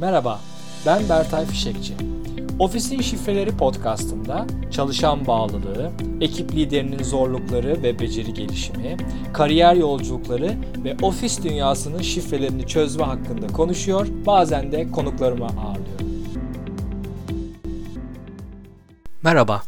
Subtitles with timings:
[0.00, 0.40] Merhaba,
[0.86, 1.94] ben Bertay Fişekçi.
[2.58, 5.90] Ofisin Şifreleri podcastında çalışan bağlılığı,
[6.20, 8.96] ekip liderinin zorlukları ve beceri gelişimi,
[9.32, 16.08] kariyer yolculukları ve ofis dünyasının şifrelerini çözme hakkında konuşuyor, bazen de konuklarımı ağırlıyorum.
[19.22, 19.62] Merhaba,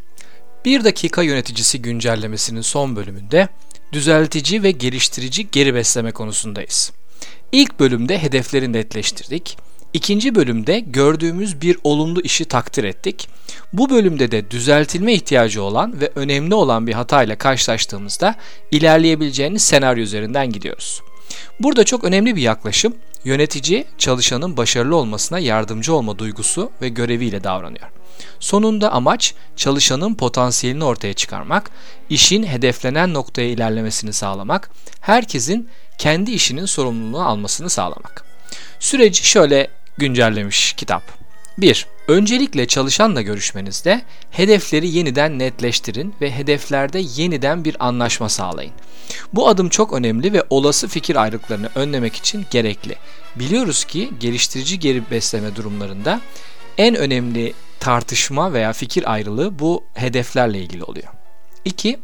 [0.65, 3.49] Bir dakika yöneticisi güncellemesinin son bölümünde
[3.93, 6.93] düzeltici ve geliştirici geri besleme konusundayız.
[7.53, 9.70] İlk bölümde hedefleri netleştirdik.
[9.95, 13.29] İkinci bölümde gördüğümüz bir olumlu işi takdir ettik.
[13.73, 18.34] Bu bölümde de düzeltilme ihtiyacı olan ve önemli olan bir hatayla karşılaştığımızda
[18.71, 21.01] ilerleyebileceğiniz senaryo üzerinden gidiyoruz.
[21.61, 27.89] Burada çok önemli bir yaklaşım, yönetici çalışanın başarılı olmasına yardımcı olma duygusu ve göreviyle davranıyor.
[28.41, 31.70] Sonunda amaç çalışanın potansiyelini ortaya çıkarmak,
[32.11, 34.70] işin hedeflenen noktaya ilerlemesini sağlamak,
[35.01, 38.25] herkesin kendi işinin sorumluluğunu almasını sağlamak.
[38.81, 39.69] Süreci şöyle
[40.01, 41.03] güncellemiş kitap.
[41.59, 41.87] 1.
[42.09, 48.73] Öncelikle çalışanla görüşmenizde hedefleri yeniden netleştirin ve hedeflerde yeniden bir anlaşma sağlayın.
[49.33, 52.97] Bu adım çok önemli ve olası fikir ayrılıklarını önlemek için gerekli.
[53.37, 56.20] Biliyoruz ki geliştirici geri besleme durumlarında
[56.79, 61.09] en önemli tartışma veya fikir ayrılığı bu hedeflerle ilgili oluyor.
[61.64, 61.98] 2.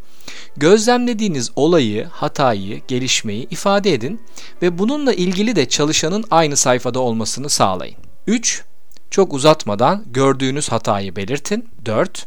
[0.57, 4.21] Gözlemlediğiniz olayı, hatayı, gelişmeyi ifade edin
[4.63, 7.97] ve bununla ilgili de çalışanın aynı sayfada olmasını sağlayın.
[8.27, 8.65] 3.
[9.11, 11.69] Çok uzatmadan gördüğünüz hatayı belirtin.
[11.87, 12.27] 4.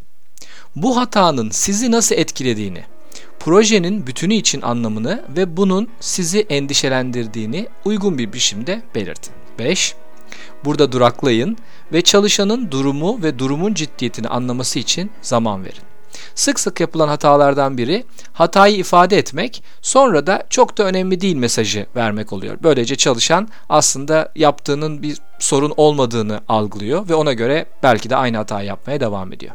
[0.76, 2.84] Bu hatanın sizi nasıl etkilediğini,
[3.40, 9.34] projenin bütünü için anlamını ve bunun sizi endişelendirdiğini uygun bir biçimde belirtin.
[9.60, 9.96] 5.
[10.66, 11.58] Burada duraklayın
[11.94, 15.89] ve çalışanın durumu ve durumun ciddiyetini anlaması için zaman verin.
[16.40, 21.86] Sık sık yapılan hatalardan biri hatayı ifade etmek sonra da çok da önemli değil mesajı
[21.96, 22.58] vermek oluyor.
[22.64, 28.68] Böylece çalışan aslında yaptığının bir sorun olmadığını algılıyor ve ona göre belki de aynı hatayı
[28.68, 29.54] yapmaya devam ediyor.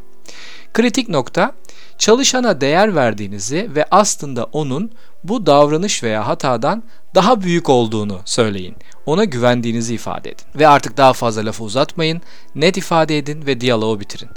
[0.75, 1.53] Kritik nokta
[1.99, 4.93] çalışana değer verdiğinizi ve aslında onun
[5.25, 6.83] bu davranış veya hatadan
[7.15, 8.77] daha büyük olduğunu söyleyin.
[9.07, 10.45] Ona güvendiğinizi ifade edin.
[10.55, 12.23] Ve artık daha fazla lafı uzatmayın,
[12.55, 14.29] net ifade edin ve diyaloğu bitirin.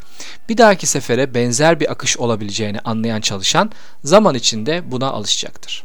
[0.49, 3.71] Bir dahaki sefere benzer bir akış olabileceğini anlayan çalışan
[4.03, 5.83] zaman içinde buna alışacaktır.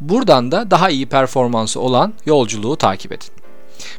[0.00, 3.37] Buradan da daha iyi performansı olan yolculuğu takip edin.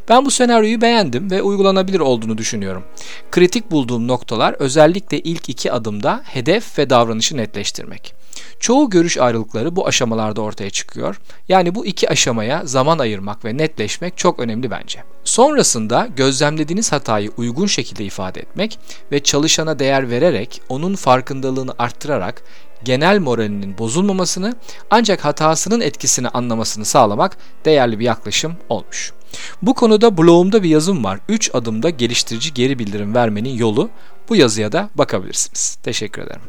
[0.10, 2.84] Ben bu senaryoyu beğendim ve uygulanabilir olduğunu düşünüyorum.
[3.32, 8.14] Kritik bulduğum noktalar özellikle ilk iki adımda hedef ve davranışı netleştirmek.
[8.60, 11.20] Çoğu görüş ayrılıkları bu aşamalarda ortaya çıkıyor.
[11.48, 15.04] Yani bu iki aşamaya zaman ayırmak ve netleşmek çok önemli bence.
[15.24, 18.80] Sonrasında gözlemlediğiniz hatayı uygun şekilde ifade etmek
[19.12, 22.44] ve çalışana değer vererek onun farkındalığını arttırarak
[22.84, 24.54] genel moralinin bozulmamasını
[24.90, 29.14] ancak hatasının etkisini anlamasını sağlamak değerli bir yaklaşım olmuş.
[29.62, 31.20] Bu konuda blogumda bir yazım var.
[31.30, 33.90] 3 adımda geliştirici geri bildirim vermenin yolu.
[34.30, 35.78] Bu yazıya da bakabilirsiniz.
[35.84, 36.42] Teşekkür ederim.